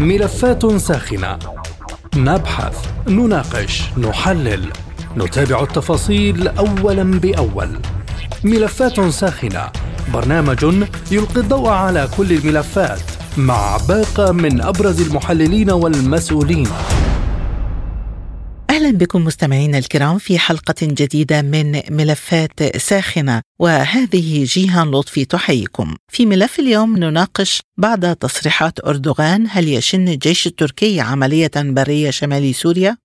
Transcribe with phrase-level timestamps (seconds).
[0.00, 1.38] ملفات ساخنة.
[2.16, 4.72] نبحث نناقش نحلل.
[5.16, 7.68] نتابع التفاصيل اولا بأول.
[8.44, 9.70] ملفات ساخنة.
[10.14, 10.64] برنامج
[11.10, 13.00] يلقي الضوء على كل الملفات
[13.36, 16.68] مع باقة من أبرز المحللين والمسؤولين.
[18.84, 25.94] أهلا بكم مستمعينا الكرام في حلقة جديدة من ملفات ساخنة وهذه جيهان لطفي تحييكم.
[26.12, 32.96] في ملف اليوم نناقش بعد تصريحات أردوغان هل يشن الجيش التركي عملية برية شمال سوريا؟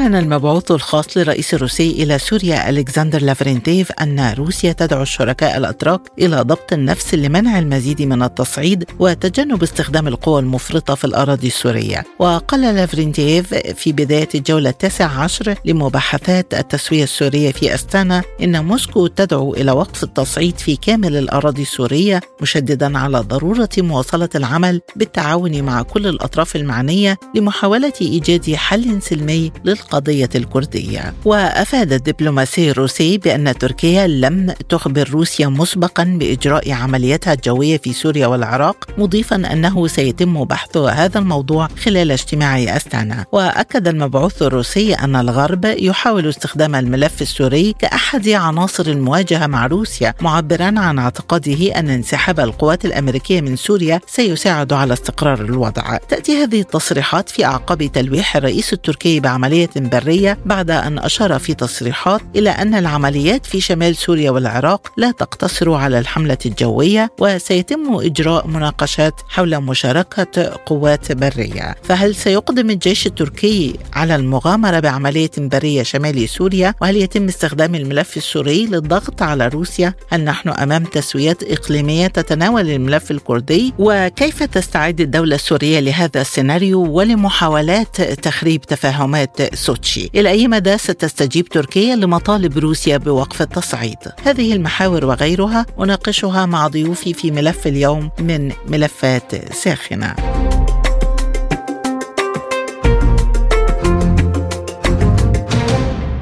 [0.00, 6.36] أعلن المبعوث الخاص للرئيس الروسي إلى سوريا ألكسندر لافرينتيف أن روسيا تدعو الشركاء الأتراك إلى
[6.36, 12.04] ضبط النفس لمنع المزيد من التصعيد وتجنب استخدام القوى المفرطة في الأراضي السورية.
[12.18, 19.54] وقال لافرينتيف في بداية الجولة التاسعة عشر لمباحثات التسوية السورية في أستانا إن موسكو تدعو
[19.54, 26.06] إلى وقف التصعيد في كامل الأراضي السورية مشددا على ضرورة مواصلة العمل بالتعاون مع كل
[26.06, 29.52] الأطراف المعنية لمحاولة إيجاد حل سلمي
[29.90, 31.14] للقضية الكردية.
[31.24, 38.86] وأفاد الدبلوماسي الروسي بأن تركيا لم تخبر روسيا مسبقا بإجراء عملياتها الجوية في سوريا والعراق
[38.98, 43.24] مضيفا أنه سيتم بحث هذا الموضوع خلال اجتماع أستانا.
[43.32, 50.74] وأكد المبعوث الروسي أن الغرب يحاول استخدام الملف السوري كأحد عناصر المواجهة مع روسيا معبرا
[50.78, 55.96] عن اعتقاده أن انسحاب القوات الأمريكية من سوريا سيساعد على استقرار الوضع.
[56.08, 61.54] تأتي هذه التصريحات في أعقاب تلويح الرئيس التركي بعملية عملية برية بعد أن أشار في
[61.54, 68.46] تصريحات إلى أن العمليات في شمال سوريا والعراق لا تقتصر على الحملة الجوية وسيتم إجراء
[68.46, 71.76] مناقشات حول مشاركة قوات برية.
[71.82, 78.66] فهل سيقدم الجيش التركي على المغامرة بعملية برية شمال سوريا؟ وهل يتم استخدام الملف السوري
[78.66, 85.80] للضغط على روسيا؟ هل نحن أمام تسويات إقليمية تتناول الملف الكردي؟ وكيف تستعد الدولة السورية
[85.80, 90.10] لهذا السيناريو ولمحاولات تخريب تفاهمات سوتشي.
[90.14, 97.14] إلى أي مدى ستستجيب تركيا لمطالب روسيا بوقف التصعيد؟ هذه المحاور وغيرها أناقشها مع ضيوفي
[97.14, 100.14] في ملف اليوم من ملفات ساخنة.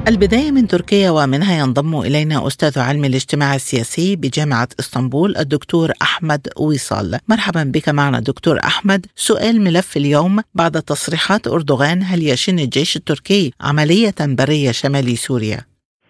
[0.09, 7.19] البداية من تركيا ومنها ينضم إلينا أستاذ علم الاجتماع السياسي بجامعة إسطنبول الدكتور أحمد ويصال.
[7.29, 9.05] مرحبا بك معنا دكتور أحمد.
[9.15, 15.59] سؤال ملف اليوم بعد تصريحات أردوغان هل يشن الجيش التركي عملية برية شمال سوريا؟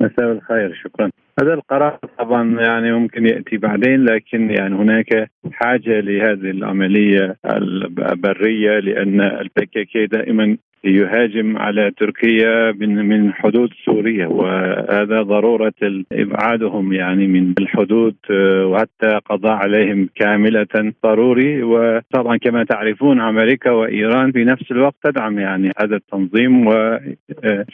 [0.01, 1.09] مساء الخير شكرا.
[1.41, 9.21] هذا القرار طبعا يعني ممكن يأتي بعدين لكن يعني هناك حاجة لهذه العملية البرية لأن
[9.21, 15.73] البكيكي دائما يهاجم على تركيا من من حدود سوريا وهذا ضرورة
[16.11, 21.63] إبعادهم يعني من الحدود آه، وحتى قضاء عليهم كاملة ضروري.
[21.63, 27.15] وطبعا كما تعرفون أمريكا وإيران في نفس الوقت تدعم يعني هذا التنظيم وفي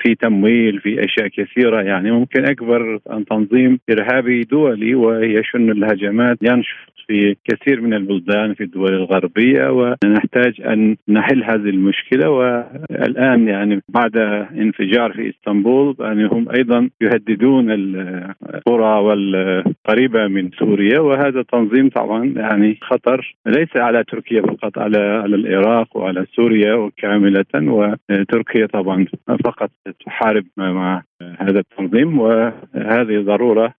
[0.09, 2.99] آه، تمويل في أشياء كثيرة يعني ممكن أكبر
[3.29, 10.95] تنظيم إرهابي دولي ويشن الهجمات ينشط في كثير من البلدان في الدول الغربية ونحتاج أن
[11.09, 12.29] نحل هذه المشكلة.
[12.29, 14.17] والآن يعني بعد
[14.57, 20.99] انفجار في إسطنبول يعني هم أيضا يهددون القرى والقريبة من سوريا.
[20.99, 27.45] وهذا تنظيم طبعا يعني خطر ليس على تركيا فقط على على العراق وعلى سوريا وكامله
[27.55, 29.05] وتركيا طبعا
[29.45, 29.69] فقط
[30.05, 31.03] تحارب مع
[31.39, 32.19] هذا التنظيم.
[32.19, 33.73] وهذه ضرورة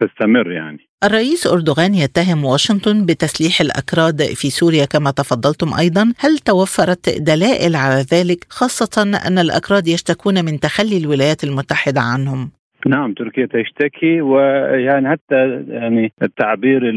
[0.00, 0.90] تستمر يعني.
[1.04, 8.06] الرئيس أردوغان يتهم واشنطن بتسليح الأكراد في سوريا كما تفضلتم أيضا هل توفرت دلائل على
[8.12, 12.50] ذلك خاصة أن الأكراد يشتكون من تخلي الولايات المتحدة عنهم؟
[12.86, 16.90] نعم تركيا تشتكي ويعني حتى يعني التعبير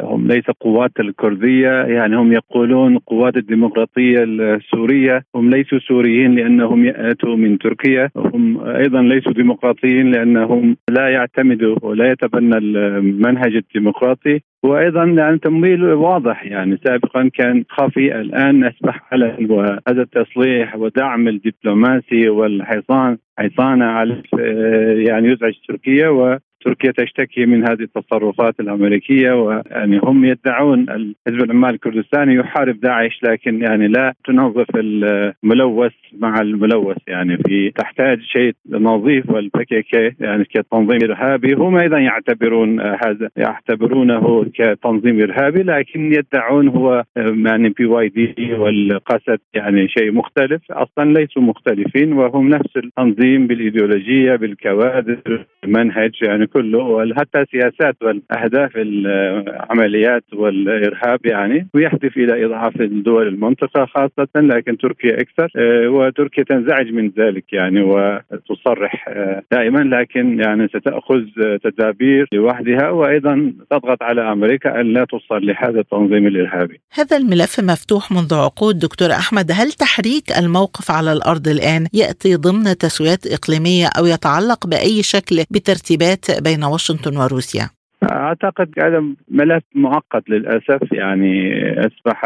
[0.00, 5.24] هم ليس قوات الكردية يعني هم يقولون قوات الديمقراطية السورية.
[5.34, 8.10] هم ليسوا سوريين لأنهم يأتوا من تركيا.
[8.16, 14.40] هم أيضا ليسوا ديمقراطيين لأنهم لا يعتمدوا ولا يتبنى المنهج الديمقراطي.
[14.64, 22.28] وأيضا يعني تمويل واضح يعني سابقا كان خفي الآن اصبح علن وهذا التصليح ودعم الدبلوماسي
[22.28, 24.22] والحصان حصانة على
[25.06, 26.08] يعني يزعج تركيا
[26.64, 30.86] تركيا تشتكي من هذه التصرفات الأمريكية ويعني هم يدعون
[31.26, 36.96] حزب العمال الكردستاني يحارب داعش لكن يعني لا تنظف الملوث مع الملوث.
[37.06, 41.54] يعني في تحتاج شيء نظيف وال PKK يعني كتنظيم إرهابي.
[41.54, 50.12] هم أيضا يعتبرون هذا يعتبرونه كتنظيم إرهابي لكن يدعون هو يعني PYD والقسد يعني شيء
[50.12, 50.62] مختلف.
[50.70, 60.24] أصلا ليسوا مختلفين وهم نفس التنظيم بالإيديولوجية بالكوادر المنهج يعني كله وحتى سياسات والأهداف العمليات
[60.32, 67.10] والإرهاب يعني ويهدف إلى إضعاف الدول المنطقة خاصة لكن تركيا أكثر آه، وتركيا تنزعج من
[67.18, 71.22] ذلك يعني وتصرح آه، دائما لكن يعني ستأخذ
[71.64, 76.80] تدابير لوحدها وأيضا تضغط على أمريكا أن لا توصل لهذا التنظيم الإرهابي.
[76.92, 82.64] هذا الملف مفتوح منذ عقود دكتور أحمد هل تحريك الموقف على الأرض الآن يأتي ضمن
[82.78, 87.70] تسويات إقليمية أو يتعلق بأي شكل بترتيبات بين واشنطن وروسيا؟
[88.10, 92.24] أعتقد هذا ملف معقد للأسف يعني أصبح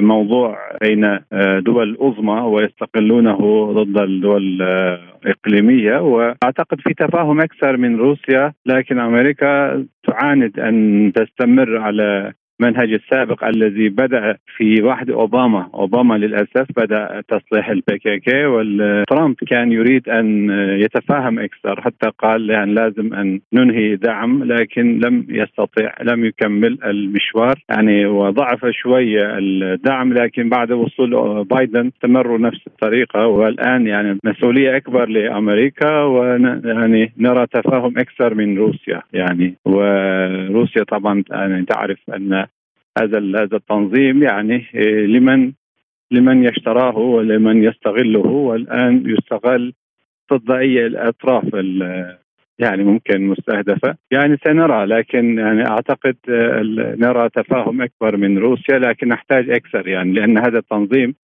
[0.00, 1.18] الموضوع بين
[1.58, 10.60] دول عظمى ويستغلونه ضد الدول الإقليمية وأعتقد في تفاهم أكثر من روسيا لكن أمريكا تعاند
[10.60, 17.98] أن تستمر على المنهج السابق الذي بدأ في عهد أوباما، أوباما للأسف بدأ تسليح البي
[17.98, 20.50] كي كي وترامب كان يريد أن
[20.80, 27.54] يتفاهم أكثر حتى قال يعني لازم أن ننهي دعم لكن لم يستطيع لم يكمل المشوار.
[27.70, 33.26] يعني وضعف شوية الدعم لكن بعد وصول بايدن استمروا نفس الطريقة.
[33.26, 39.54] والآن يعني مسؤولية أكبر لأمريكا ويعني نرى تفاهم أكثر من روسيا يعني.
[39.64, 42.47] وروسيا طبعا يعني تعرف أن
[43.02, 45.52] هذا هذا التنظيم يعني إيه، لمن
[46.10, 49.72] لمن يشتراه ولمن يستغله والآن يستغل
[50.32, 51.44] ضد اي الاطراف
[52.58, 53.96] يعني ممكن مستهدفة.
[54.10, 56.16] يعني سنرى لكن يعني أعتقد
[56.98, 61.14] نرى تفاهم أكبر من روسيا لكن نحتاج أكثر يعني لأن هذا التنظيم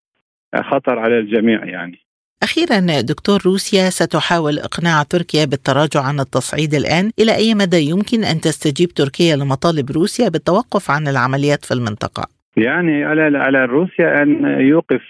[0.56, 2.03] خطر على الجميع يعني.
[2.42, 7.10] أخيرا دكتور روسيا ستحاول إقناع تركيا بالتراجع عن التصعيد الآن.
[7.20, 12.24] إلى أي مدى يمكن أن تستجيب تركيا لمطالب روسيا بالتوقف عن العمليات في المنطقة؟
[12.56, 15.02] يعني على على روسيا أن يوقف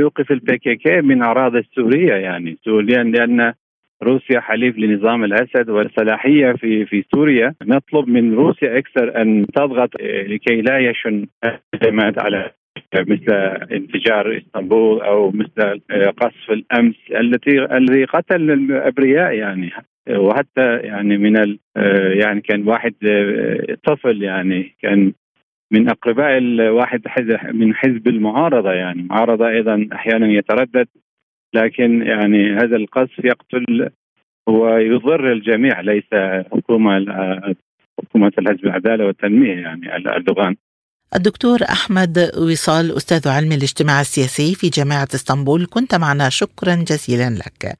[0.00, 2.58] يوقف البي كي كي من أراضي سوريا يعني.
[2.66, 3.52] لأن لأن
[4.02, 7.54] روسيا حليف لنظام الأسد والصلاحية في في سوريا.
[7.62, 9.90] نطلب من روسيا أكثر أن تضغط
[10.30, 11.26] لكي لا يشن
[12.18, 12.50] على
[12.94, 13.32] مثل
[13.72, 15.80] انفجار إسطنبول أو مثل
[16.20, 19.70] قصف الأمس التي الذي قتل الأبرياء يعني.
[20.10, 21.58] وحتى يعني من ال
[22.18, 22.94] يعني كان واحد
[23.84, 25.12] طفل يعني كان
[25.72, 27.02] من أقرباء الواحد
[27.52, 29.00] من حزب المعارضة يعني.
[29.00, 30.88] المعارضه أيضا أحيانا يتردد
[31.54, 33.90] لكن يعني هذا القصف يقتل
[34.48, 36.14] ويضر الجميع ليس
[36.52, 37.06] حكومة
[37.98, 40.56] حكومة الحزب العدالة والتنمية يعني اردوغان
[41.14, 45.66] الدكتور أحمد وصال أستاذ علم الاجتماع السياسي في جامعة إسطنبول.
[45.70, 47.78] كنت معنا شكرا جزيلا لك.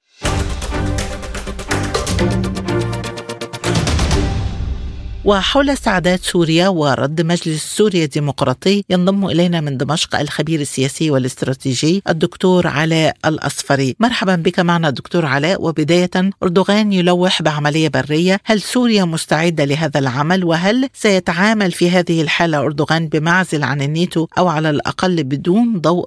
[5.28, 12.66] وحول استعداد سوريا ورد مجلس سوريا الديمقراطي ينضم إلينا من دمشق الخبير السياسي والاستراتيجي الدكتور
[12.66, 13.96] علاء الأصفري.
[14.00, 15.62] مرحبا بك معنا دكتور علاء.
[15.62, 16.10] وبداية
[16.42, 18.38] أردوغان يلوح بعملية برية.
[18.44, 24.48] هل سوريا مستعدة لهذا العمل؟ وهل سيتعامل في هذه الحالة أردوغان بمعزل عن الناتو أو
[24.48, 26.06] على الأقل بدون ضوء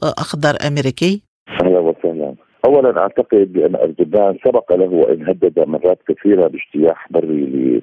[1.62, 1.91] أهلا وسهلا
[2.72, 7.82] اولا أعتقد بأن أردوغان سبق له وإن هدد مرات كثيرة باجتياح بري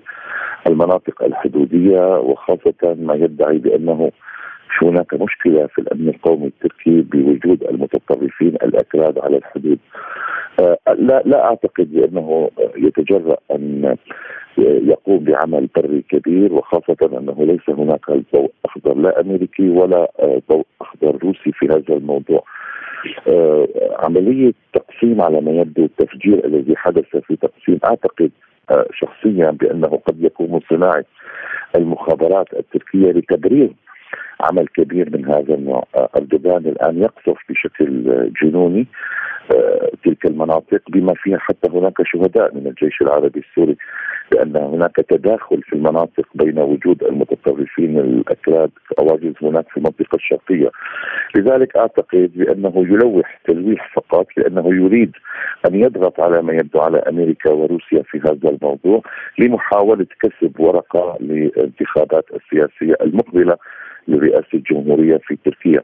[0.66, 4.10] المناطق الحدودية وخاصة ما يدعي بأنه
[4.82, 9.78] هناك مشكلة في الأمن القومي التركي بوجود المتطرفين الأكراد على الحدود.
[10.60, 13.96] آه، لا لا أعتقد بأنه يتجرأ أن
[14.58, 20.66] يقوم بعمل بري كبير وخاصة أنه ليس هناك ضوء أخضر لا أمريكي ولا آه، ضوء
[20.80, 22.44] أخضر روسي في هذا الموضوع.
[23.28, 28.30] آه، عملية تقسيم على ما يبدو التفجير الذي حدث في تقسيم أعتقد
[28.92, 31.04] شخصيا بأنه قد يكون من صناعة
[31.76, 33.70] المخابرات التركية لتبرير
[34.40, 35.84] عمل كبير من هذا النوع.
[36.16, 38.04] أردوغان الآن يقصف بشكل
[38.42, 38.86] جنوني
[39.54, 43.76] آه، تلك المناطق بما فيها حتى هناك شهداء من الجيش العربي السوري.
[44.32, 50.70] لأن هناك تداخل في المناطق بين وجود المتطرفين الاكراد أواجز هناك في المنطقة الشرقية.
[51.36, 55.12] لذلك أعتقد بأنه يلوح تلويح فقط لأنه يريد
[55.66, 59.02] أن يضغط على ما يبدو على أمريكا وروسيا في هذا الموضوع
[59.38, 63.56] لمحاولة كسب ورقة للانتخابات السياسية المقبلة
[64.08, 65.82] لرئاسة الجمهورية في تركيا.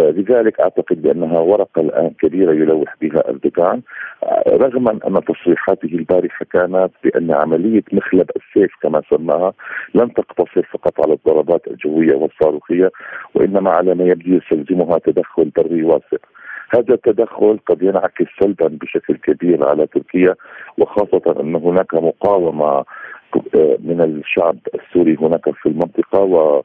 [0.00, 3.80] آه، لذلك أعتقد بأنها ورقة الآن كبيرة يلوح بها أردوغان
[4.24, 9.52] آه، رغم أن تصريحاته البارحة كانت بأن عملية مخلب السيف كما سماها
[9.94, 12.90] لن تقتصر فقط على الضربات الجوية والصاروخية
[13.34, 16.16] وإنما على ما يبدو يستلزمها تدخل بري واسع.
[16.74, 20.34] هذا التدخل قد ينعكس سلبا بشكل كبير على تركيا
[20.78, 22.84] وخاصة أن هناك مقاومة
[23.54, 26.62] آه، من الشعب السوري هناك في المنطقة و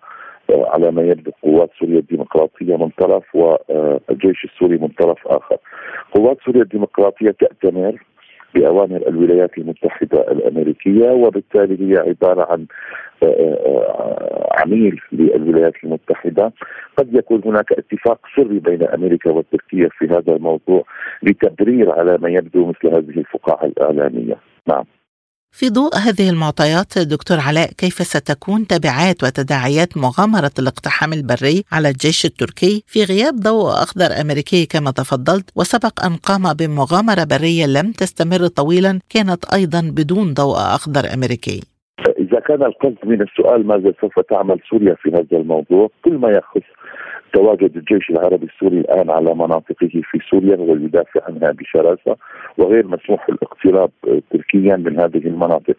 [0.52, 5.58] على ما يبدو قوات سوريا الديمقراطية من طرف والجيش السوري من طرف آخر.
[6.14, 7.96] قوات سوريا الديمقراطية تأتمر
[8.56, 12.66] بأوامر الولايات المتحدة الأمريكية وبالتالي هي عبارة عن
[13.24, 16.54] آه، آه، عميل للولايات المتحدة.
[16.98, 20.84] قد يكون هناك اتفاق سري بين أمريكا وتركيا في هذا الموضوع
[21.24, 24.38] لتبرير على ما يبدو مثل هذه الفقاعة الإعلامية.
[24.68, 24.86] نعم.
[25.52, 32.26] في ضوء هذه المعطيات دكتور علاء كيف ستكون تبعات وتداعيات مغامرة الاقتحام البري على الجيش
[32.26, 38.48] التركي في غياب ضوء أخضر أمريكي كما تفضلت وسبق أن قام بمغامرة برية لم تستمر
[38.48, 41.60] طويلا كانت أيضا بدون ضوء أخضر أمريكي.
[42.20, 46.68] إذا كان القصد من السؤال ماذا سوف تعمل سوريا في هذا الموضوع؟ كل ما يخص
[47.34, 52.16] تواجد الجيش العربي السوري الآن على مناطقه في سوريا ويدافع عنها بشراسة
[52.58, 53.92] وغير مسموح الاقتراب
[54.32, 55.76] تركيا من هذه المناطق.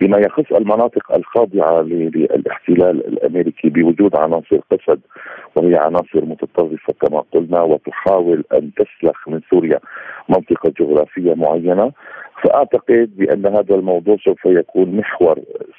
[0.00, 5.00] بما يخص المناطق الخاضعة للاحتلال الأمريكي بوجود عناصر قسد
[5.56, 9.78] وهي عناصر متطرفة كما قلنا وتحاول أن تسلخ من سوريا
[10.28, 11.92] منطقة جغرافية معينة
[12.42, 15.38] فأعتقد بأن هذا الموضوع سوف يكون محور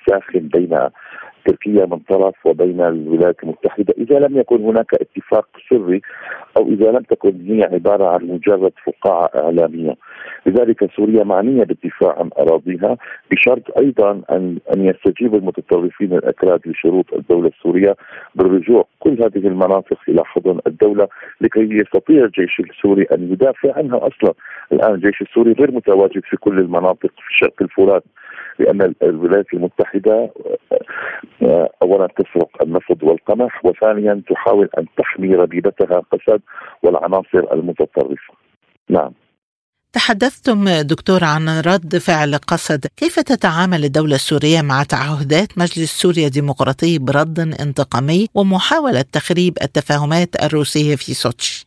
[0.10, 0.80] ساخن بين
[1.48, 3.94] تركيا من طرف وبين الولايات المتحدة.
[3.98, 6.02] إذا لم يكن هناك اتفاق سري
[6.58, 9.96] أو إذا لم تكن هي عبارة عن مجرد فقاعة إعلامية.
[10.46, 12.98] لذلك سوريا معنية بالدفاع عن أراضيها
[13.32, 17.96] بشرط أيضا ان أن يستجيب المتطرفين الأكراد لشروط الدولة السورية
[18.36, 21.08] بالرجوع كل هذه المناطق إلى حضن الدولة
[21.42, 24.34] لكي يستطيع الجيش السوري أن يدافع عنها أصلا.
[24.72, 28.04] الآن الجيش السوري غير متواجد في كل المناطق في شرق الفرات
[28.60, 30.32] لأن الولايات المتحدة
[31.82, 36.42] اولا تسرق النفط والقمح وثانيا تحاول أن تحمي ربيبتها قسد
[36.84, 38.34] والعناصر المتطرفة.
[38.90, 39.12] نعم.
[39.94, 47.00] تحدثتم دكتور عن رد فعل قسد كيف تتعامل الدولة السورية مع تعهدات مجلس سوريا الديمقراطي
[47.00, 51.67] برد انتقامي ومحاولة تخريب التفاهمات الروسية في سوتش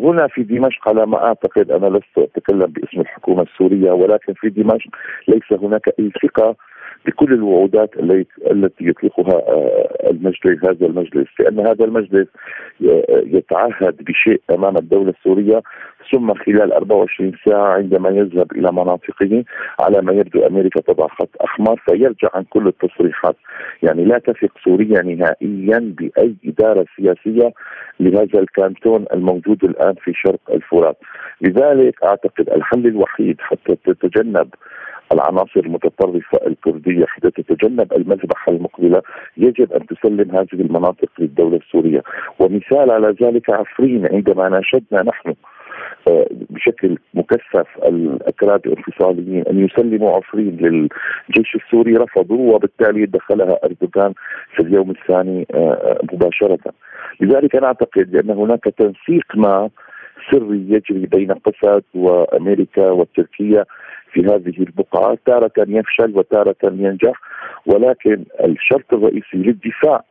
[0.00, 4.90] هنا في دمشق على ما أعتقد أنا لست أتكلم باسم الحكومة السورية ولكن في دمشق
[5.28, 6.56] ليس هناك أي ثقة
[7.06, 7.90] بكل الوعودات
[8.50, 11.28] التي يطلقها آه، المجلس هذا المجلس.
[11.40, 12.28] لأن هذا المجلس
[13.10, 15.62] يتعهد بشيء أمام الدولة السورية
[16.12, 19.44] ثم خلال 24 ساعة عندما يذهب إلى مناطقه
[19.80, 23.36] على ما يبدو أمريكا تضع خط أحمر فيرجع عن كل التصريحات.
[23.82, 27.52] يعني لا تثق سوريا نهائيا بأي إدارة سياسية
[28.00, 30.96] لهذا الكانتون الموجود الآن في شرق الفرات.
[31.40, 34.48] لذلك أعتقد الحل الوحيد حتى تتجنب
[35.12, 39.02] العناصر المتطرفة الكردية حتى تتجنب المذبحة المقبلة
[39.36, 42.02] يجب أن تسلم هذه المناطق للدولة السورية
[42.38, 45.34] ومثال على ذلك عفرين عندما ناشدنا نحن
[46.08, 54.12] آه، بشكل مكثف الأكراد الانفصاليين أن يسلموا عفرين للجيش السوري رفضوا وبالتالي دخلها أردوغان
[54.56, 56.58] في اليوم الثاني آه، مباشرة.
[57.20, 59.70] لذلك أنا أعتقد بان هناك تنسيق ما
[60.30, 63.64] سري يجري بين قسد وأمريكا وتركيا
[64.12, 67.12] في هذه البقعة تارة يفشل وتارة ينجح
[67.66, 70.04] ولكن الشرط الرئيسي للدفاع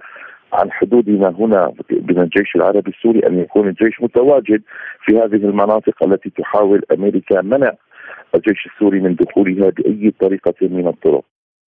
[0.53, 4.61] عن حدودنا هنا من الجيش العربي السوري أن يكون الجيش متواجد
[5.05, 7.73] في هذه المناطق التي تحاول أمريكا منع
[8.35, 11.23] الجيش السوري من دخولها بأي طريقة من الطرق.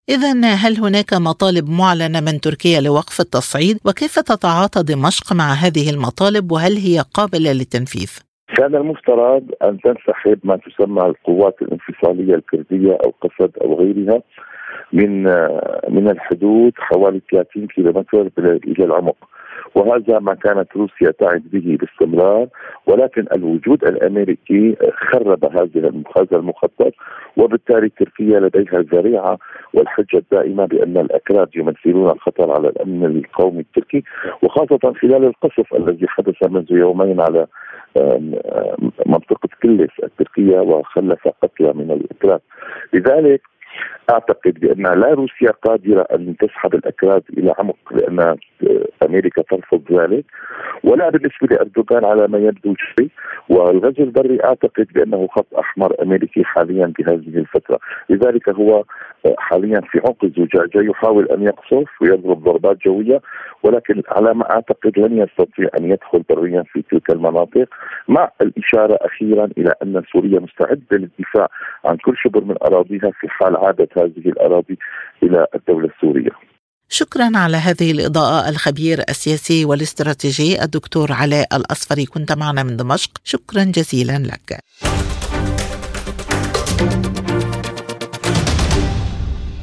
[0.10, 6.52] إذا هل هناك مطالب معلنة من تركيا لوقف التصعيد؟ وكيف تتعاطى دمشق مع هذه المطالب
[6.52, 13.52] وهل هي قابلة للتنفيذ؟ كان المفترض أن تنسحب ما تسمى القوات الانفصالية الكردية أو قسد
[13.62, 14.22] أو غيرها
[14.94, 15.24] من
[15.90, 19.16] من الحدود حوالي 30 كيلومتر إلى العمق.
[19.76, 22.48] وهذا ما كانت روسيا تعد به باستمرار
[22.88, 26.94] ولكن الوجود الأمريكي خرب هذا هذا المخطط
[27.38, 29.38] وبالتالي تركيا لديها الذريعة
[29.74, 34.04] والحجة الدائمة بأن الأكراد يمثلون خطر على الأمن القومي التركي
[34.42, 37.48] وخاصة خلال القصف الذي حدث منذ يومين على
[39.06, 42.42] منطقة كلس التركية وخلف قتلى من الأكراد.
[42.94, 43.42] لذلك
[44.10, 48.36] أعتقد بأن لا روسيا قادرة أن تسحب الاكراد إلى عمق لأن
[49.10, 50.26] أمريكا ترفض ذلك.
[50.84, 53.10] ولا بالنسبة لأردوغان على ما يبدو شيء.
[53.50, 58.84] والغزو البري أعتقد بأنه خط أحمر أمريكي حاليا بهذه الفترة، لذلك هو
[59.38, 63.22] حاليا في عمق الزجاجة يحاول أن يقصف ويضرب ضربات جوية.
[63.64, 67.68] ولكن على ما أعتقد لن يستطيع أن يدخل بريا في تلك المناطق.
[68.08, 71.48] مع الإشارة أخيرا إلى أن سوريا مستعدة للدفاع
[71.86, 74.78] عن كل شبر من أراضيها في حال عادت هذه الأراضي
[75.24, 76.32] إلى الدولة السورية.
[76.90, 82.06] شكرا على هذه الإضاءة الخبير السياسي والاستراتيجي الدكتور علاء الأصفري.
[82.06, 83.12] كنت معنا من دمشق.
[83.24, 84.60] شكرا جزيلا لك.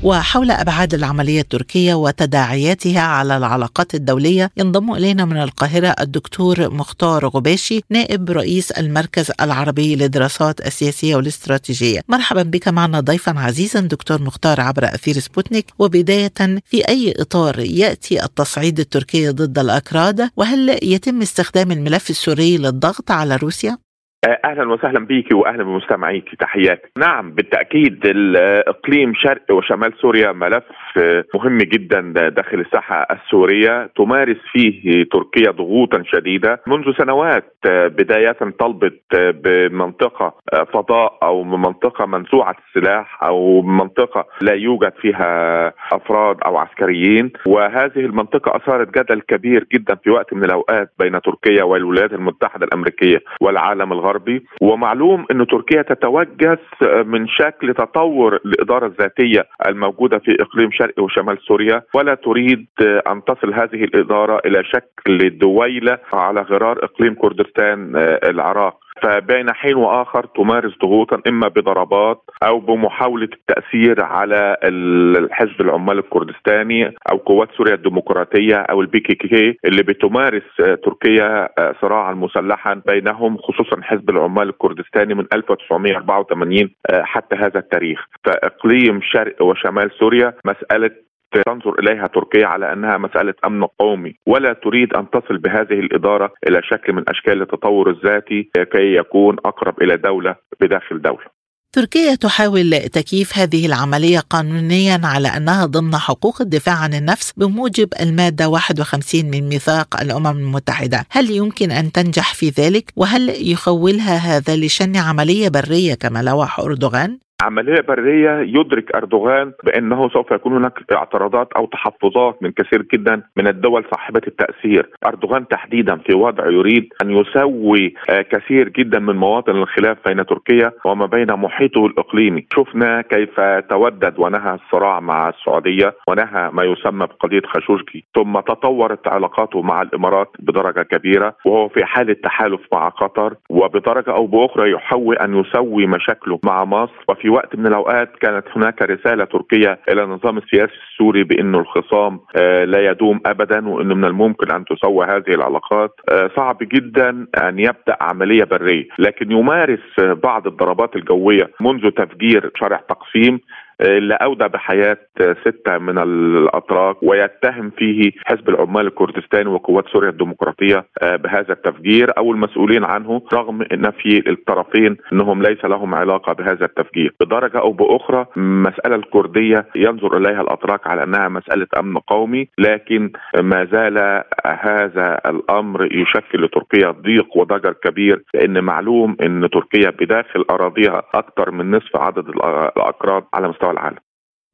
[0.03, 7.81] وحول أبعاد العملية التركية وتداعياتها على العلاقات الدولية ينضم إلينا من القاهرة الدكتور مختار غباشي
[7.91, 12.01] نائب رئيس المركز العربي للدراسات السياسية والاستراتيجية.
[12.09, 16.33] مرحبا بك معنا ضيفا عزيزا دكتور مختار عبر أثير سبوتنيك وبداية
[16.65, 23.37] في أي إطار يأتي التصعيد التركي ضد الأكراد وهل يتم استخدام الملف السوري للضغط على
[23.37, 23.79] روسيا؟
[24.25, 26.89] آه، أهلا وسهلا بيك واهلا بمستمعيك تحياتي.
[26.99, 30.65] نعم بالتأكيد الاقليم شرق وشمال سوريا ملف
[30.99, 33.91] آه، مهم جدا داخل الساحة السورية.
[33.97, 36.61] تمارس فيه تركيا ضغوطا شديدة.
[36.67, 40.35] منذ سنوات آه، بداية طلبت بمنطقة
[40.73, 47.33] فضاء أو منطقة منزوعه السلاح أو منطقة لا يوجد فيها أفراد أو عسكريين.
[47.47, 53.19] وهذه المنطقة أثارت جدل كبير جدا في وقت من الأوقات بين تركيا والولايات المتحدة الأمريكية
[53.41, 54.08] والعالم الغربي.
[54.09, 56.59] الغربي ومعلوم أن تركيا تتوجس
[57.05, 63.55] من شكل تطور الإدارة الذاتية الموجودة في إقليم شرق وشمال سوريا ولا تريد أن تصل
[63.55, 67.93] هذه الإدارة إلى شكل دويلة على غرار إقليم كردستان
[68.25, 68.88] العراق.
[69.03, 77.17] فبين حين وآخر تمارس ضغوطا إما بضربات أو بمحاولة التاثير على الحزب العمال الكردستاني أو
[77.17, 80.43] قوات سوريا الديمقراطية أو البي كي كي اللي بتمارس
[80.85, 81.49] تركيا
[81.81, 88.07] صراعا مسلحا بينهم خصوصا حزب العمال الكردستاني من 1984 حتى هذا التاريخ.
[88.25, 90.91] فإقليم شرق وشمال سوريا مسألة
[91.33, 96.61] تنظر إليها تركيا على أنها مسألة أمن قومي ولا تريد أن تصل بهذه الإدارة إلى
[96.63, 101.39] شكل من أشكال التطور الذاتي كي يكون أقرب إلى دولة بداخل دولة.
[101.73, 108.49] تركيا تحاول تكييف هذه العملية قانونيا على أنها ضمن حقوق الدفاع عن النفس بموجب المادة
[108.49, 114.97] 51 من ميثاق الأمم المتحدة هل يمكن أن تنجح في ذلك؟ وهل يخولها هذا لشن
[114.97, 121.67] عملية برية كما لوح أردوغان؟ عملية برية يدرك أردوغان بأنه سوف يكون هناك اعتراضات أو
[121.67, 124.91] تحفظات من كثير جدا من الدول صاحبة التأثير.
[125.07, 130.73] أردوغان تحديدا في وضع يريد أن يسوي آه، كثير جدا من مواطن الخلاف بين تركيا
[130.85, 132.47] وما بين محيطه الإقليمي.
[132.57, 133.41] شفنا كيف
[133.71, 140.29] تودد ونهى الصراع مع السعودية ونهى ما يسمى بقضية خاشوشكي ثم تطورت علاقاته مع الإمارات
[140.39, 146.39] بدرجة كبيرة وهو في حالة تحالف مع قطر وبدرجة أو بأخرى يحاول أن يسوي مشاكله
[146.45, 147.05] مع مصر.
[147.09, 152.21] وفي في وقت من الأوقات كانت هناك رسالة تركية إلى النظام السياسي السوري بانه الخصام
[152.37, 155.91] آه، لا يدوم ابدا وإنه من الممكن أن تسوى هذه العلاقات.
[156.13, 162.81] آه، صعب جدا أن يبدأ عملية برية لكن يمارس بعض الضربات الجوية منذ تفجير شارع
[162.89, 163.41] تقسيم.
[163.81, 171.17] اللي اودى بحياة ستة من الأتراك ويتهم فيه حزب العمال الكردستاني وقوات سوريا الديمقراطية آه،
[171.17, 172.13] بهذا التفجير.
[172.19, 177.15] أو المسؤولين عنه رغم نفي الطرفين إنهم ليس لهم علاقة بهذا التفجير.
[177.21, 183.11] بدرجة أو بأخرى المساله الكردية ينظر إليها الأتراك على أنها مسألة أمن قومي لكن
[183.43, 191.03] ما زال هذا الأمر يشكل لتركيا ضيق وضجر كبير لأن معلوم إن تركيا بداخل أراضيها
[191.15, 193.99] أكثر من نصف عدد الأكراد على مستوى مستوى العالم.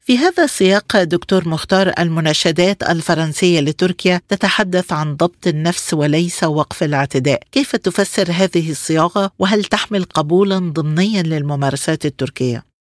[0.01, 7.43] في هذا السياق دكتور مختار المناشدات الفرنسية لتركيا تتحدث عن ضبط النفس وليس وقف الاعتداء.
[7.53, 12.74] كيف تفسر هذه الصياغة؟ وهل تحمل قبولا ضمنيا للممارسات التركية؟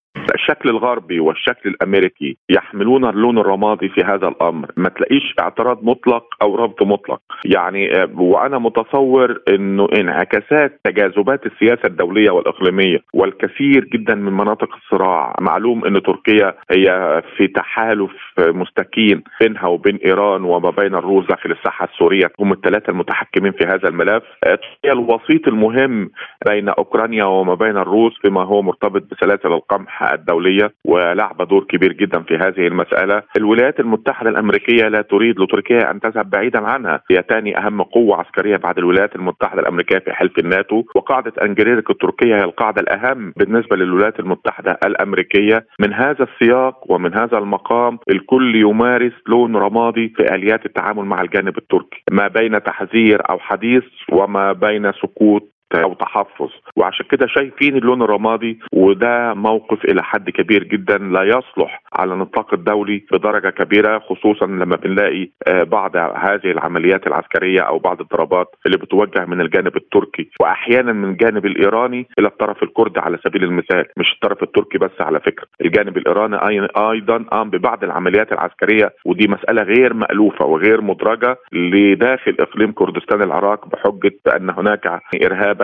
[0.43, 4.71] الشكل الغربي والشكل الأمريكي يحملون اللون الرمادي في هذا الأمر.
[4.77, 7.21] ما تلاقيش اعتراض مطلق أو رفض مطلق.
[7.45, 15.35] يعني آه، وأنا متصور إنه انعكاسات تجاذبات السياسة الدولية والإقليمية والكثير جدا من مناطق الصراع.
[15.41, 21.85] معلوم إن تركيا هي في تحالف مستكين بينها وبين إيران وما بين الروس داخل الساحة
[21.93, 22.31] السورية.
[22.39, 24.23] هم الثلاثة المتحكمين في هذا الملف.
[24.45, 26.09] هي آه، الوسيط المهم
[26.47, 31.93] بين أوكرانيا وما بين الروس بما هو مرتبط بسلاسل القمح الدولية الدولية ولعب دور كبير
[31.93, 33.23] جدا في هذه المسألة.
[33.37, 37.01] الولايات المتحدة الأمريكية لا تريد لتركيا أن تذهب بعيدا عنها.
[37.11, 40.83] هي ثاني أهم قوة عسكرية بعد الولايات المتحدة الأمريكية في حلف الناتو.
[40.95, 45.65] وقاعدة انجريرك التركية هي القاعدة الأهم بالنسبة للولايات المتحدة الأمريكية.
[45.79, 51.57] من هذا السياق ومن هذا المقام الكل يمارس لون رمادي في آليات التعامل مع الجانب
[51.57, 52.03] التركي.
[52.11, 56.49] ما بين تحذير أو حديث وما بين سكوت أو تحفظ.
[56.75, 62.53] وعشان كده شايفين اللون الرمادي وده موقف إلى حد كبير جدا لا يصلح على النطاق
[62.53, 68.77] الدولي بدرجة كبيرة خصوصا لما بنلاقي آه، بعض هذه العمليات العسكرية أو بعض الضربات اللي
[68.77, 73.85] بتوجه من الجانب التركي واحيانا من الجانب الإيراني إلى الطرف الكردي على سبيل المثال.
[73.97, 76.37] مش الطرف التركي بس على فكرة الجانب الإيراني
[76.77, 83.67] أيضا قام ببعض العمليات العسكرية ودي مسألة غير مألوفة وغير مدرجة لداخل إقليم كردستان العراق
[83.67, 85.01] بحجة بان هناك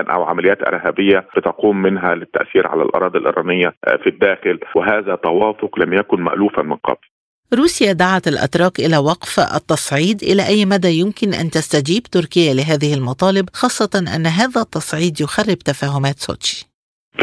[0.01, 5.93] أو عمليات إرهابية بتقوم منها للتأثير على الأراضي الإيرانية آه، في الداخل وهذا توافق لم
[5.93, 7.07] يكن مالوفا من قبل.
[7.53, 13.49] روسيا دعت الأتراك إلى وقف التصعيد إلى أي مدى يمكن أن تستجيب تركيا لهذه المطالب
[13.53, 16.68] خاصة أن هذا التصعيد يخرب تفاهمات سوتشي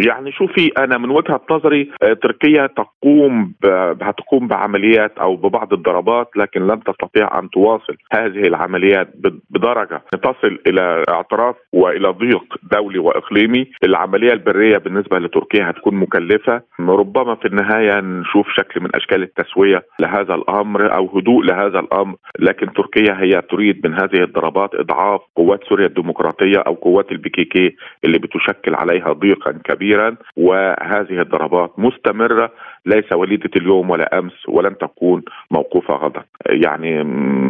[0.01, 3.55] يعني شوفي أنا من وجهة نظري آه، تركيا تقوم
[4.03, 9.09] هتقوم بعمليات أو ببعض الضربات لكن لن تستطيع أن تواصل هذه العمليات
[9.51, 13.71] بدرجة تصل إلى اعتراف وإلى ضيق دولي وإقليمي.
[13.85, 16.63] العملية البرية بالنسبة لتركيا هتكون مكلفة.
[16.81, 22.73] ربما في النهاية نشوف شكل من أشكال التسوية لهذا الأمر أو هدوء لهذا الأمر لكن
[22.73, 28.19] تركيا هي تريد من هذه الضربات إضعاف قوات سوريا الديمقراطية أو قوات البي كي اللي
[28.19, 29.86] بتشكل عليها ضيقا كبيرا.
[29.87, 32.53] كبيرا وهذه الضربات مستمرة.
[32.87, 37.05] ليس وليدة اليوم ولا أمس ولن تكون موقوفة غدا يعني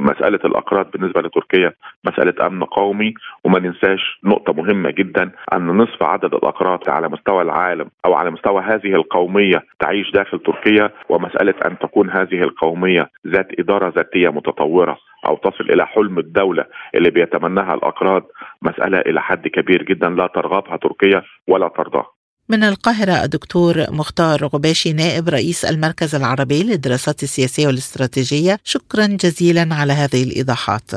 [0.05, 1.73] مسألة الاقراض بالنسبة لتركيا
[2.05, 7.91] مسألة أمن قومي وما ننساش نقطة مهمة جدا أن نصف عدد الاقراض على مستوى العالم
[8.05, 13.93] أو على مستوى هذه القومية تعيش داخل تركيا ومسألة أن تكون هذه القومية ذات إدارة
[13.97, 18.23] ذاتية متطورة أو تصل إلى حلم الدولة اللي بيتمناها الاقراض
[18.63, 22.16] مسألة إلى حد كبير جدا لا ترغبها تركيا ولا ترضاها.
[22.49, 28.61] من القاهرة الدكتور مختار غباشي نائب رئيس المركز العربي للدراسات السياسية والاستراتيجية.
[28.65, 30.91] شكرا جزيلا على هذه الإيضاحات.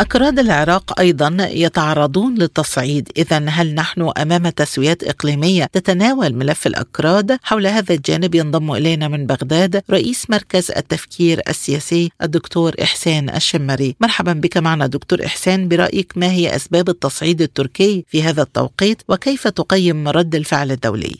[0.00, 3.08] أكراد العراق أيضا يتعرضون للتصعيد.
[3.16, 9.26] إذا هل نحن أمام تسويات إقليمية تتناول ملف الأكراد؟ حول هذا الجانب ينضم إلينا من
[9.26, 13.96] بغداد رئيس مركز التفكير السياسي الدكتور إحسان الشمري.
[14.00, 15.68] مرحبا بك معنا دكتور إحسان.
[15.68, 21.16] برأيك ما هي أسباب التصعيد التركي في هذا التوقيت؟ وكيف تقيم رد الفعل الدولي؟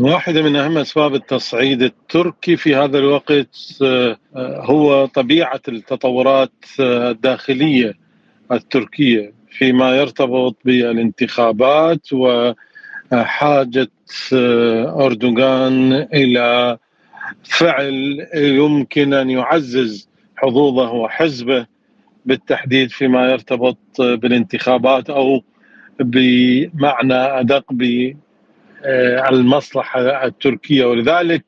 [0.00, 4.16] واحدة من أهم أسباب التصعيد التركي في هذا الوقت آه،
[4.70, 8.05] هو طبيعة التطورات آه، الداخلية.
[8.52, 13.88] التركية فيما يرتبط بالانتخابات وحاجة
[15.04, 16.78] أردوغان إلى
[17.44, 21.66] فعل يمكن أن يعزز حظوظه وحزبه
[22.26, 25.42] بالتحديد فيما يرتبط بالانتخابات أو
[26.00, 27.64] بمعنى أدق
[28.82, 30.84] بالمصلحة التركية.
[30.84, 31.44] ولذلك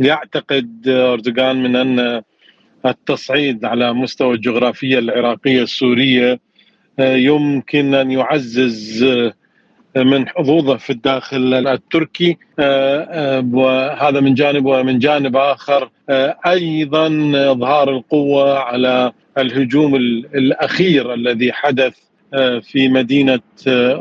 [0.00, 2.22] يعتقد أردوغان من أن
[2.90, 6.40] التصعيد على مستوى الجغرافية العراقية السورية
[6.98, 9.32] آه، يمكن أن يعزز آه،
[9.96, 15.90] من حظوظه في الداخل التركي آه، وهذا من جانب ومن جانب آخر
[16.46, 19.94] أيضا إظهار القوة على الهجوم
[20.34, 21.94] الأخير الذي حدث
[22.62, 23.40] في مدينة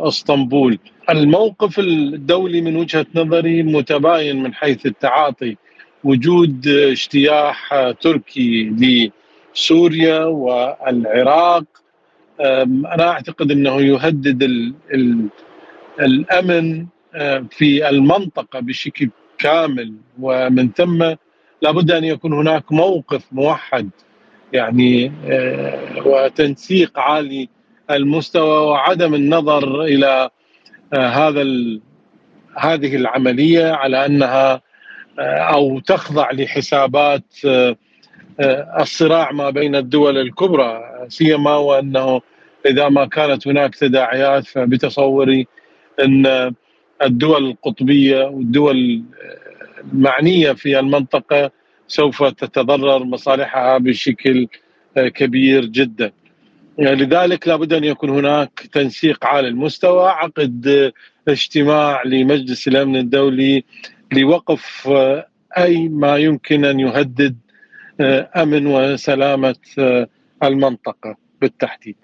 [0.08, 0.80] إسطنبول.
[1.10, 5.58] الموقف الدولي من وجهة نظري متباين من حيث التعاطي
[6.07, 7.57] وجود اجتياح
[8.01, 8.49] تركي
[9.53, 11.63] لسوريا والعراق
[12.93, 15.27] أنا أعتقد إنه يهدد ال ال
[15.99, 16.85] الأمن
[17.49, 19.93] في المنطقة بشكل كامل.
[20.21, 21.13] ومن ثم
[21.61, 23.89] لابد أن يكون هناك موقف موحد
[24.53, 25.11] يعني
[26.05, 27.49] وتنسيق عالي
[27.91, 30.29] المستوى وعدم النظر إلى
[30.93, 31.41] هذا
[32.57, 34.61] هذه العملية على أنها
[35.19, 37.75] أو تخضع لحسابات آه،
[38.39, 42.21] آه، الصراع ما بين الدول الكبرى سيما وأنه
[42.65, 45.47] إذا ما كانت هناك تداعيات فبتصوري
[46.03, 46.53] إن
[47.01, 49.03] الدول القطبية والدول
[49.93, 51.51] المعنية في المنطقة
[51.88, 54.47] سوف تتضرر مصالحها بشكل
[54.97, 56.12] كبير جدا.
[56.80, 60.91] لذلك لابد أن يكون هناك تنسيق عالي المستوى، عقد
[61.27, 63.63] اجتماع لمجلس الأمن الدولي
[64.11, 67.37] لوقف آه، أي ما يمكن أن يهدد
[67.99, 70.07] آه، أمن وسلامة آه،
[70.43, 71.95] المنطقة بالتحديد.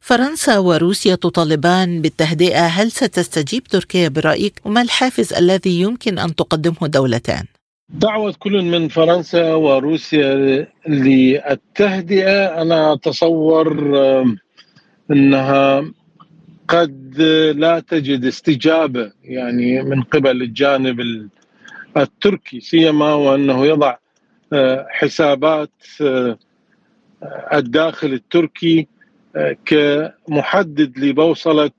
[0.00, 7.44] فرنسا وروسيا تطالبان بالتهدئة هل ستستجيب تركيا برأيك وما الحافز الذي يمكن أن تقدمه دولتان؟
[7.88, 13.72] دعوة كل من فرنسا وروسيا للتهدئة أنا أتصور
[15.10, 15.84] أنها
[16.70, 17.20] قد
[17.56, 21.28] لا تجد استجابة يعني من قبل الجانب
[21.96, 23.96] التركي سيما وأنه يضع
[24.52, 25.70] آه، حسابات
[26.02, 26.38] آه،
[27.54, 28.86] الداخل التركي
[29.36, 31.70] آه، كمحدد لبوصلة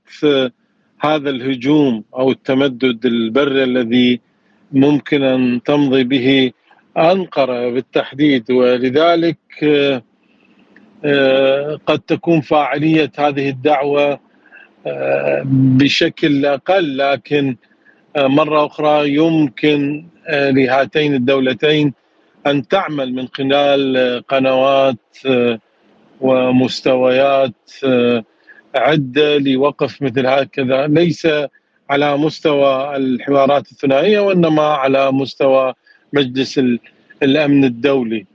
[1.00, 4.20] هذا الهجوم أو التمدد البري الذي
[4.72, 6.52] ممكن أن تمضي به
[6.98, 8.50] أنقرة بالتحديد.
[8.50, 9.38] ولذلك
[11.86, 14.20] قد تكون فاعلية هذه الدعوة
[15.76, 17.56] بشكل أقل لكن
[18.16, 21.92] مرة أخرى يمكن لهاتين الدولتين
[22.46, 25.18] أن تعمل من خلال قنوات
[26.20, 27.70] ومستويات
[28.74, 30.86] عدة لوقف مثل هكذا.
[30.86, 31.28] ليس
[31.90, 35.74] على مستوى الحوارات الثنائية وإنما على مستوى
[36.12, 36.60] مجلس
[37.22, 38.26] الأمن الدولي.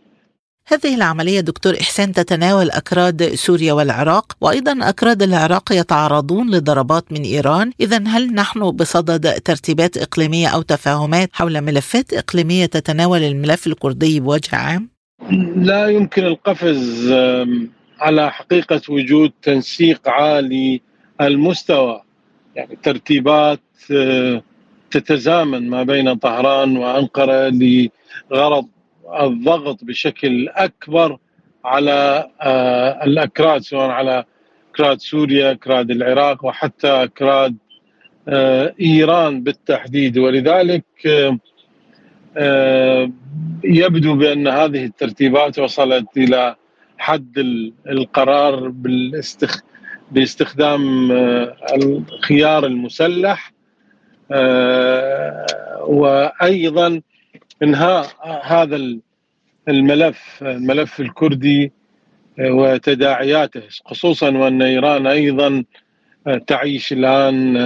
[0.70, 7.72] هذه العملية دكتور إحسان تتناول أكراد سوريا والعراق وأيضا أكراد العراق يتعرضون لضربات من إيران
[7.80, 14.56] إذا هل نحن بصدد ترتيبات إقليمية أو تفاهمات حول ملفات إقليمية تتناول الملف الكردي بوجه
[14.56, 14.90] عام؟
[15.56, 17.12] لا يمكن القفز
[18.00, 20.82] على حقيقة وجود تنسيق عالي
[21.22, 22.02] المستوى
[22.56, 23.60] يعني ترتيبات
[23.92, 24.44] آه،
[24.92, 27.50] تتزامن ما بين طهران وأنقرة
[28.32, 28.68] لغرض
[29.14, 31.18] الضغط بشكل أكبر
[31.66, 34.26] على آه، الأكراد سواء على
[34.72, 37.56] أكراد سوريا، أكراد العراق وحتى أكراد
[38.28, 40.18] آه، إيران بالتحديد.
[40.18, 40.86] ولذلك
[42.38, 43.12] آه،
[43.64, 46.56] يبدو بأن هذه الترتيبات وصلت إلى
[46.98, 47.34] حد
[47.88, 49.62] القرار بالاستخ...
[50.12, 51.12] باستخدام
[51.74, 53.54] الخيار المسلح.
[55.88, 57.02] وأيضا
[57.64, 58.08] انهاء
[58.44, 58.98] هذا
[59.70, 61.72] الملف الملف الكردي
[62.40, 65.64] وتداعياته خصوصا وأن إيران أيضا
[66.48, 67.58] تعيش الآن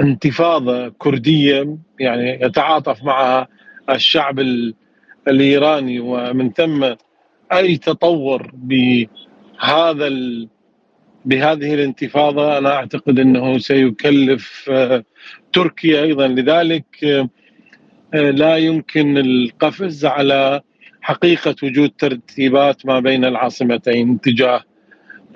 [0.00, 3.48] انتفاضة كردية يعني يتعاطف معها
[3.90, 4.40] الشعب
[5.28, 6.00] الإيراني.
[6.00, 6.94] ومن ثم
[7.52, 10.08] أي تطور بهذا
[11.24, 14.70] بهذه الانتفاضة أنا أعتقد إنه سيكلف
[15.52, 16.28] تركيا أيضا.
[16.28, 17.28] لذلك آه،
[18.14, 20.60] لا يمكن القفز على
[21.00, 24.62] حقيقة وجود ترتيبات ما بين العاصمتين تجاه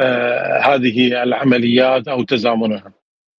[0.00, 2.92] آه، هذه العمليات أو تزامنها.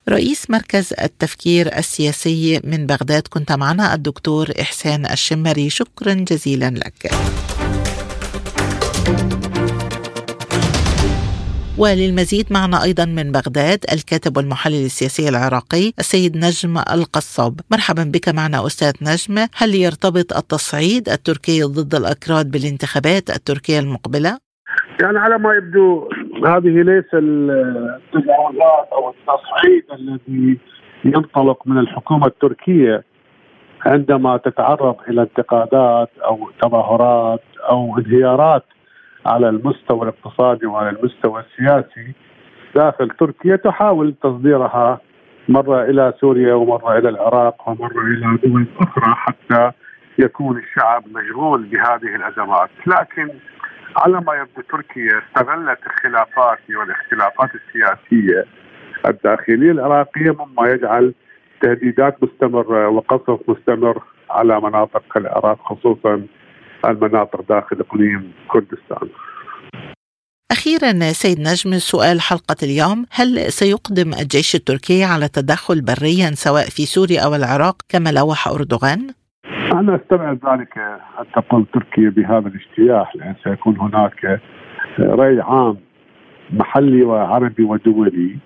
[0.09, 7.11] رئيس مركز التفكير السياسي من بغداد كنت معنا الدكتور إحسان الشمري شكرا جزيلا لك.
[11.79, 18.65] وللمزيد معنا أيضا من بغداد الكاتب والمحلل السياسي العراقي السيد نجم القصاب مرحبا بك معنا
[18.65, 24.37] أستاذ نجم هل يرتبط التصعيد التركي ضد الأكراد بالانتخابات التركية المقبلة؟
[25.01, 26.09] يعني على ما يبدو
[26.47, 30.57] هذه ليس التجاوزات أو التصعيد الذي
[31.05, 33.03] ينطلق من الحكومة التركية
[33.85, 38.63] عندما تتعرض إلى انتقادات أو تظاهرات أو انهيارات
[39.25, 42.13] على المستوى الاقتصادي وعلى المستوى السياسي
[42.75, 44.99] داخل تركيا تحاول تصديرها
[45.49, 49.71] مرة إلى سوريا ومرة إلى العراق ومرة إلى دول أخرى حتى
[50.19, 53.29] يكون الشعب مشغول بهذه الأزمات لكن
[53.97, 58.45] على ما يبدو تركيا استغلت الخلافات والاختلافات السياسية
[59.07, 61.13] الداخلية العراقية مما يجعل
[61.61, 66.21] تهديدات مستمرة وقصف مستمر على مناطق العراق خصوصا
[66.85, 69.09] المناطق داخل اقليم كردستان.
[70.51, 76.85] أخيرا سيد نجم سؤال حلقة اليوم هل سيقدم الجيش التركي على تدخل بريا سواء في
[76.85, 79.01] سوريا أو العراق كما لوح أردوغان؟
[79.73, 80.77] أنا أستبعد ذلك
[81.19, 84.41] أن تقول تركيا بهذا الاجتياح لأن سيكون هناك
[84.99, 85.77] رأي عام
[86.53, 88.37] محلي وعربي ودولي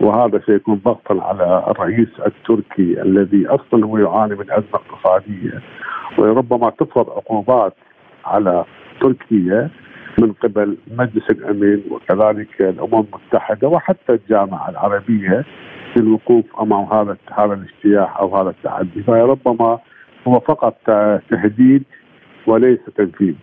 [0.00, 5.62] وهذا سيكون ضغطا على الرئيس التركي الذي أصلا هو يعاني من أزمة اقتصادية
[6.18, 7.74] وربما تفرض عقوبات
[8.24, 8.64] على
[9.00, 9.70] تركيا
[10.20, 15.44] من قبل مجلس الامن وكذلك الأمم المتحدة وحتى الجامعة العربية
[15.96, 19.02] للوقوف أمام هذا هذا الاجتياح أو هذا التحدي.
[19.02, 19.78] فربما
[20.28, 20.76] هو فقط
[21.30, 21.84] تهديد
[22.46, 23.34] وليس تنفيذ.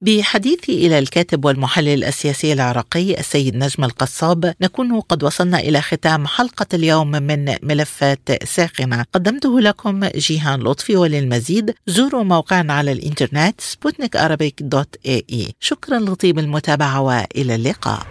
[0.00, 6.66] بحديثي إلى الكاتب والمحلل السياسي العراقي السيد نجم القصاب نكون قد وصلنا إلى ختام حلقة
[6.74, 11.74] اليوم من ملفات ساخنة قدمته لكم جيهان لطفي وللمزيد.
[11.86, 14.16] زوروا موقعنا على الإنترنت سبوتنيك
[14.60, 18.06] دوت اي اي شكرا لطيب المتابعة وإلى اللقاء.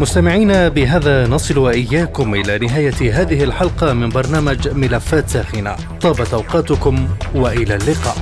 [0.00, 7.74] مستمعينا بهذا نصل وإياكم إلى نهاية هذه الحلقة من برنامج ملفات ساخنه طابت أوقاتكم وإلى
[7.74, 8.16] اللقاء.